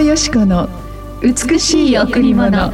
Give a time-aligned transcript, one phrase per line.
[0.00, 0.66] 藤よし子の
[1.20, 2.72] 美しい贈り物。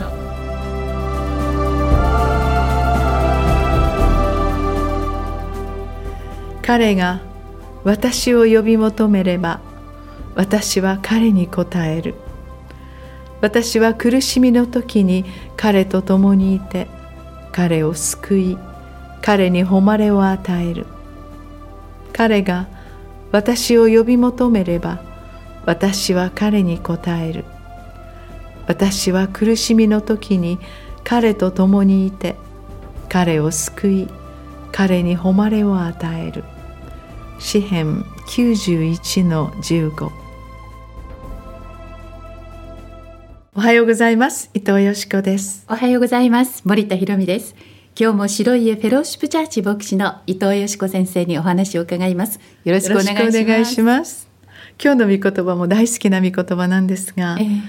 [6.63, 7.21] 彼が
[7.83, 9.61] 私を呼び求めれば
[10.37, 12.15] 私は彼に応える。
[13.41, 15.25] 私は苦しみの時に
[15.57, 16.87] 彼と共にいて
[17.51, 18.59] 彼を救い
[19.21, 20.87] 彼に誉れを与える。
[22.13, 22.69] 彼が
[23.33, 25.16] 私を呼び求めれば
[25.67, 27.45] 私は彼に応える。
[28.67, 30.59] 私は苦しみの時に
[31.05, 32.35] 彼と共にいて
[33.09, 34.09] 彼を救い
[34.73, 36.45] 彼に誉れを与える。
[37.39, 40.11] 詩編91の15
[43.55, 44.51] おはようございます。
[44.55, 45.65] 伊藤よしこです。
[45.69, 46.63] おはようございます。
[46.65, 47.55] 森田博美です。
[47.99, 52.39] 今日も白い家フェローシップチャーチ牧師の伊藤よしこ先生にお話を伺います。
[52.65, 54.26] よろしくお願いします
[54.83, 57.63] 今日の御言葉も大好きな御言葉なんですが、えー、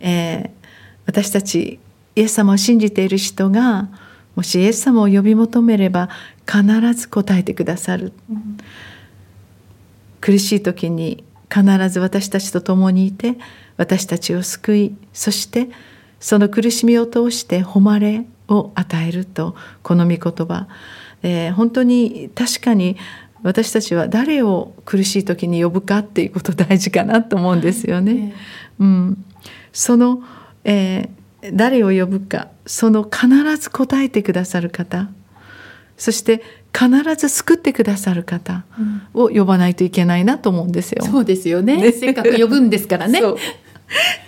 [0.00, 0.68] えー、
[1.06, 1.78] 私たち
[2.16, 3.88] イエス様を信じている人が
[4.34, 6.08] もしイエス様を呼び求めれば
[6.46, 8.56] 必ず答えてくださる、うん、
[10.20, 13.36] 苦しい時に必ず私たちと共にいて
[13.76, 15.68] 私たちを救いそして
[16.18, 20.68] その苦しみを通して誉れを与えるとこの御言葉、
[21.22, 22.96] えー、本当に確かに
[23.44, 28.34] 私たちは誰を苦しい時に呼ぶかっていうこと大事かなと思うんですよね。
[28.80, 29.24] うん、
[29.70, 30.22] その、
[30.64, 33.28] えー、誰を呼ぶかその必
[33.58, 35.10] ず答えてくださる方
[35.98, 38.64] そして必ず救ってくださる方
[39.12, 41.04] を呼ばないといけないなと思うんですよ。
[41.04, 41.76] そうですよね。
[41.76, 43.20] ねせっかく呼ぶんですからね。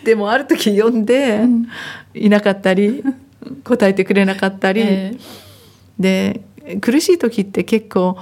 [0.05, 1.41] でもある時呼んで
[2.15, 3.03] いなかったり、
[3.65, 6.43] 答えてくれなかったり、 えー、で
[6.81, 8.19] 苦しい時って結構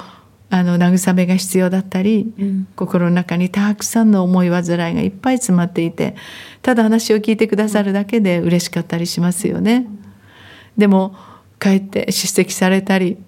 [0.54, 6.15] あの慰めが必要だったり、うん、心の中にたくさんの思い煩いがいっぱい詰まっていて
[6.62, 9.88] ただ話を聞いてくださるだけで嬉しかったりしますよね。
[10.78, 11.16] でも
[11.59, 13.19] かえって叱責されたり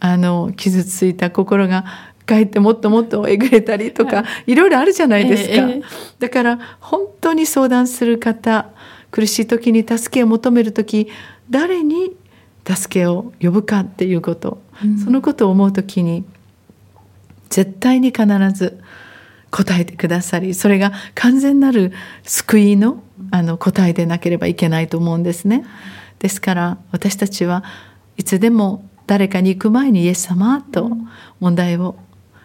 [0.00, 1.84] あの傷ついた心が
[2.26, 5.82] かえってもっともっとえぐれたりとか、はい、いろいろあるじゃないですか、えー、
[6.18, 8.70] だから本当に相談する方
[9.12, 11.12] 苦しい時に助けを求める時
[11.48, 12.16] 誰に
[12.68, 16.24] 助けを呼ぶかっていうこと、うん、そのことを思う時に
[17.48, 18.80] 絶対に必ず
[19.50, 21.92] 答えてくださりそれが完全なる
[22.24, 25.64] 救いのあの答えでなければいけないと思うんですね。
[26.18, 27.64] ですから私たちは
[28.16, 30.90] いつでも誰かに行く前にイエス様と
[31.40, 31.96] 問題を、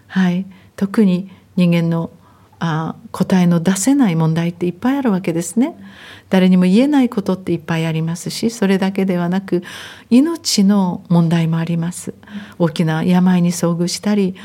[0.08, 0.46] はい、
[0.76, 2.12] 特に人間の
[2.64, 5.76] あ答えの出せない問題っていっぱいあるわけですね。
[6.30, 9.64] 誰にも言えないことっていっぱいありますしそれだけではなく
[10.12, 12.14] 命の問題もあります。
[12.60, 14.36] 大きな病に遭遇したり、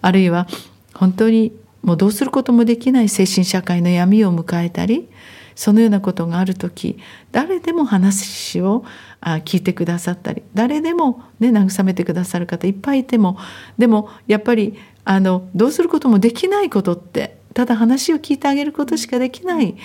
[0.00, 0.46] あるいは
[0.94, 1.52] 本当に
[1.82, 5.08] もうどうすることもできない精神社会の闇を迎えたり
[5.56, 6.98] そのようなことがある時
[7.32, 8.84] 誰でも話を
[9.20, 13.36] 聞いてくださったり誰でも、ね、慰めてくださる方いっぱいいても
[13.78, 19.76] でもやっぱりあのどうすることもできないことってただ話を聞いてあげることしかできない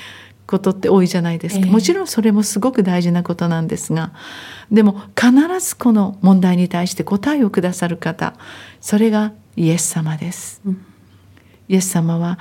[0.47, 4.11] ことって多いじゃないですか、もちろんそれもすごく大事なことなんですが。
[4.71, 8.35] でも必ずこの問題に対して答えをくださる方
[8.81, 10.61] それがイエス様です。
[10.65, 10.85] うん、
[11.69, 12.39] イエス様は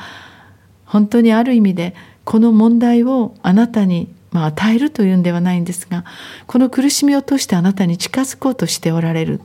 [0.85, 6.05] 本当にある意味でこの問題をあなたにまあ、与えるというんではないんですが
[6.47, 9.41] この苦しみを通してあなたに近づこうとしておられる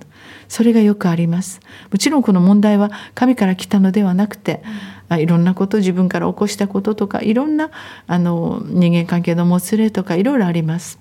[0.48, 1.59] それがよくあります。
[1.92, 4.64] もちろんこの問題は神から来たのではなくて、
[5.09, 7.72] うん、いろんなこと自分から起こしたこととかいろんな
[8.08, 11.00] あの人間関係のもつれとかいろいろあります。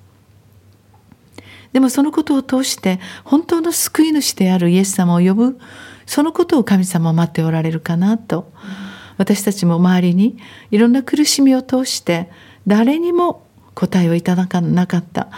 [1.73, 5.59] でもそのことを通して本当の救い主であるイエス様を呼ぶ
[6.07, 8.93] そのことを神様は待っておられるかなと、うん。
[9.19, 10.37] 私たちも周りに
[10.71, 12.31] いろんな苦しみを通して
[12.67, 13.42] 誰にも
[13.75, 15.29] 答えをいただかなかった。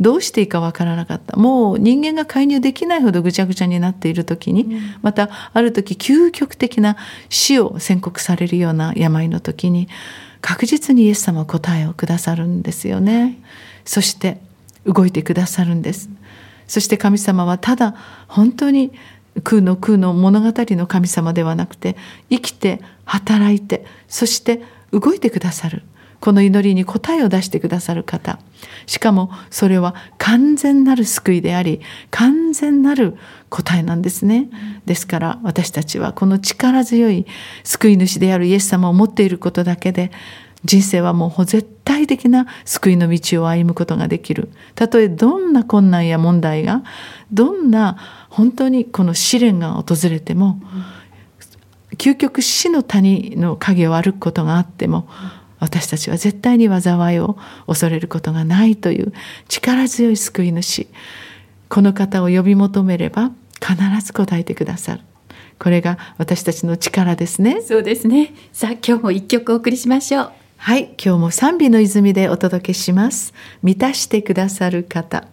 [0.00, 1.36] どうしていいかわからなかった。
[1.36, 6.96] もう人間が介入できないほどぐちゃぐちゃになっている時に、うん、またある時究極的な
[7.28, 9.88] 死を宣告されるような病の時に
[10.40, 13.38] 確実にイエス様は答えをくださるんですよね、はい、
[13.84, 14.40] そして
[14.86, 16.08] 動いてくださるんです、
[16.66, 17.94] そして神様はただ
[18.26, 18.92] 本当に
[19.44, 21.96] 空の空の物語の神様ではなくて
[22.30, 25.82] 生きて働いてそして動いてくださる
[26.20, 28.38] この祈りに答えを出してくださる方。
[28.86, 31.80] しかもそれは完全なる救いであり
[32.10, 33.16] 完全なる
[33.48, 34.50] 答えなんですね。
[34.84, 37.26] ですから私たちはこの力強い
[37.64, 40.12] 救い主であるイエス様を持っていることだけで
[40.64, 44.50] 人生はもう絶対的な救いの道を歩むことができる。
[44.74, 46.82] たとえどんな困難や問題が
[47.32, 47.96] どんな
[48.28, 50.60] 本当にこの試練が訪れても、
[51.96, 55.08] 究極死の谷の影を歩くことがあっても、
[55.60, 59.12] 私たちは絶対に災いを恐れることがないという
[59.48, 60.88] 力強い救い主。
[61.68, 63.30] この方を呼び求めれば
[63.60, 65.02] 必ず答えてくださる。
[65.58, 67.60] これが私たちの力ですね。
[67.60, 68.34] そうですね。
[68.52, 70.32] さあ今日も一曲お送りしましょう。
[70.56, 73.34] はい今日も賛美の泉でお届けします。
[73.62, 75.26] 満たしてくださる方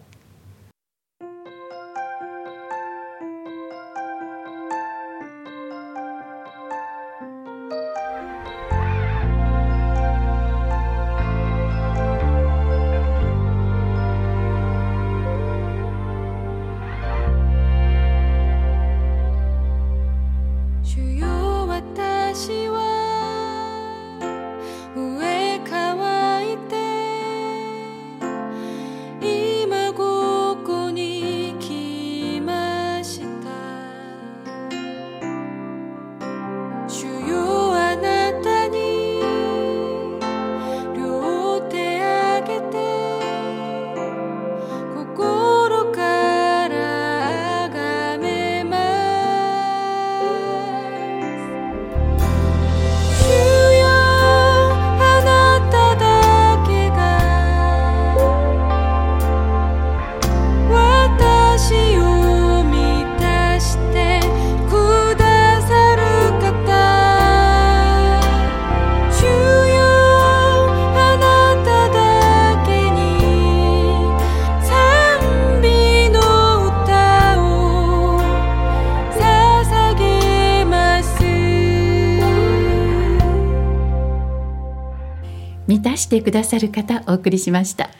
[86.18, 87.90] てくださる方お送りしました。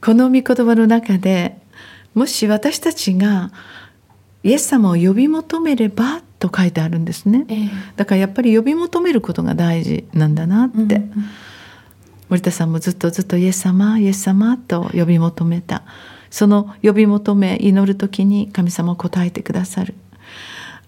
[0.00, 1.58] この御言葉の中で
[2.14, 3.50] もし私たちが
[4.42, 11.10] イエス様を呼び求めればと書いてあるんですね、えー、だからやっぱり呼び求めることが大事なんだなって、うんうん、
[12.28, 15.82] 森田さんもずっとずっとイエス様イエス様と呼び求めた。
[16.30, 19.94] その呼び求め祈る時に神様を答えてくださる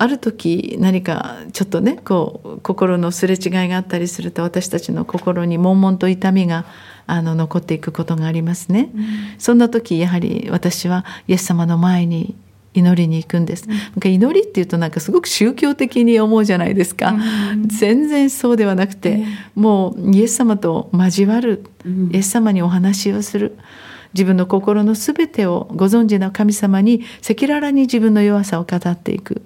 [0.00, 6.64] ある時何かちょっとねこう心のすれ違いがあったりすると私たちの心に悶々と痛みが
[7.06, 9.05] あの残っていくことがありますね、うん、
[9.38, 12.35] そんな時やはり私はイエス様の前に
[12.73, 21.64] 祈りに行くんです、うん、祈りっていうとなんかすごく宗教的に思うじゃないですか、うん、全然そうではなくて、もうイエス様と交わる、
[22.11, 23.58] イエス様にお話をする
[24.14, 29.42] 自分の心の全てをご存知の神様に赤裸々に自分の弱さを語っていく。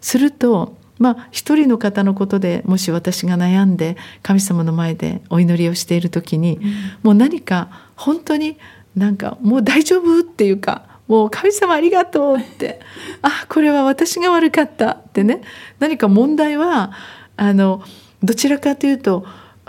[0.00, 6.62] するとまあ一人の方のことでもし私が悩んで神様の前でお祈りをしている時に、うん、
[7.02, 8.56] もう何か本当に
[8.94, 12.80] なんかもう大丈夫っていうかもう神様ありがとうって
[13.22, 15.42] あこれは私が悪かったってね。
[15.78, 16.92] 何か問題は
[17.36, 17.82] あの
[18.22, 19.26] どちらかというと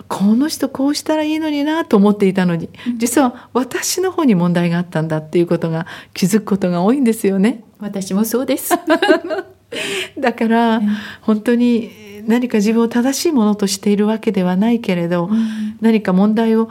[0.07, 7.63] この人こうしたらいいのになと思っていたのに実は私の方に問題があったんだっていうことが気づくことが多いんですよね。
[7.79, 8.73] 私もそうです。
[10.17, 10.81] だから
[11.21, 11.91] 本当に
[12.27, 16.69] 何か自分を正しいものとしているわけではないけれど、うん、何か問題を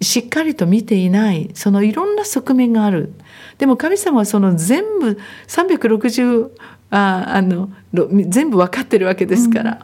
[0.00, 3.12] しっかりと見ていないそのいろんな側面がある。
[3.58, 6.50] でも神様はその全部360
[6.90, 9.78] ああの全部分かってるわけですから、うん、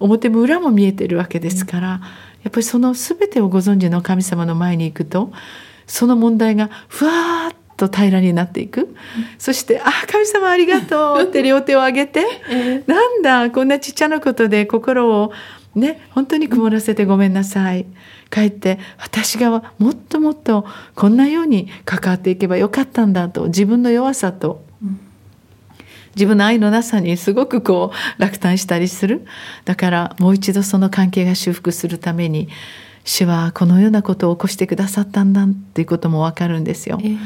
[0.00, 2.00] 表も裏も見えてるわけですから、うん、や
[2.48, 5.32] っぱりその全てをご存知の神様の前に行くと
[5.86, 8.96] その問題がふわーっと平らになっていく、うん、
[9.38, 15.32] そして「あ神様ありがとう」って両手を上げて「えー、なんだこんなちっちゃなことで心を
[15.74, 17.86] ね本当に曇らせてごめんなさい」
[18.30, 24.67] 帰って私がもっともっとこんなように関わっていけばよかったんだと自分の弱さと
[26.18, 29.24] 自分の愛のなさにすごくこう落胆したりする
[29.64, 32.48] だからもう一度その関係が修復するために
[33.04, 36.98] 主はこのようなことを起こしてくださったんだっていうこともわかるんですよ。
[37.00, 37.18] えー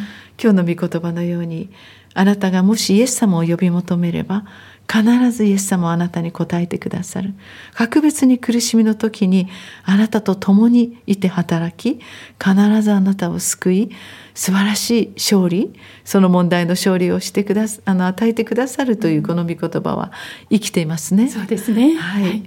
[0.43, 1.71] 今日の御言葉のように
[2.15, 4.45] あなたがもしイエス様を呼び求めれば
[4.93, 7.33] 必ずイエス様はあなたに答えてくださる。
[7.73, 9.49] 格別に苦しみの時に
[9.85, 12.01] あなたと共にいて働き
[12.39, 13.91] 必ずあなたを救い
[14.35, 15.73] 素晴らしい勝利
[16.05, 20.13] その問題の勝利をしてくだあの与えてくださるというこの御言葉は
[20.51, 21.31] 生きていますね。
[21.31, 22.43] そうですね、はい、はい、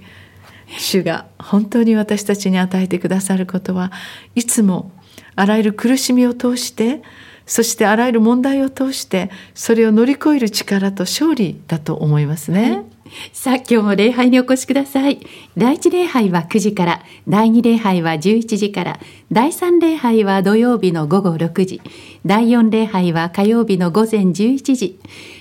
[0.78, 3.90] 主が本当に私たちに与えてくださることは
[4.36, 4.92] いつも
[5.34, 7.02] あらゆる苦しみを通して
[7.46, 12.82] そしてあらゆる問題を通してそれを乗り越える力と勝利だと思いますね。
[13.32, 15.20] さあ今日も礼拝にお越しください。
[15.56, 19.00] 第一礼拝は9時から第二礼拝は11時から
[19.32, 21.80] 第三礼拝は土曜日の午後6時
[22.24, 24.98] 第四礼拝は火曜日の午前11時。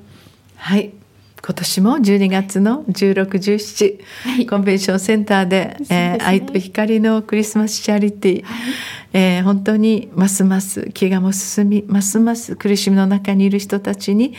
[0.63, 0.93] はい。
[1.45, 8.61] 今年も12月の16、17、はい、コンベンションセンターでで、ね、えー、愛と光のクリスマスチャリティー、はい、
[9.13, 14.35] えー、本当にますます怪我も進みますます苦しみの中にいる人たちに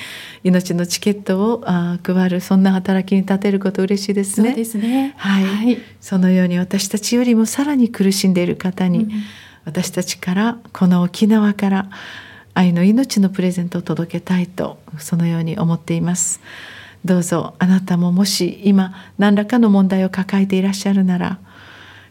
[0.46, 4.52] 命のチケットをあ配るそんな働きに立てること嬉しいですね。
[4.52, 5.14] そうですね。
[5.18, 9.12] はい、はい、そのように私たちよりもさらに苦しんでいる方に、うん、
[9.66, 11.90] 私たちからこの沖縄から
[12.54, 16.40] 愛の命のプレゼントを届けたいとそのように思っています。
[17.06, 21.40] どうぞあなたももし今何らかの問題を抱えていらっしゃるなら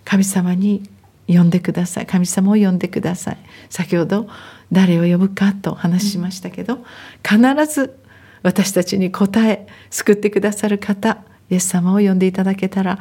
[0.05, 0.83] 神様に
[1.27, 3.39] 呼んでください神様を呼んでください
[3.71, 4.29] 先ほど
[4.71, 6.85] 誰を呼ぶかと話しましたけど、
[7.23, 7.99] 必ず
[8.43, 11.19] 私たちに答え救ってくださる方
[11.51, 12.99] イエス様を呼んでいただけたら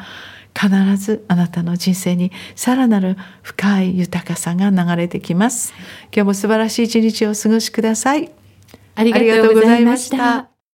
[0.59, 5.73] 必ずあなたの人生にさらなる深い豊かさが流れてきます。
[6.13, 8.31] 今日も素晴らしい一日をお過ごしください。
[8.95, 10.50] ありがとうございました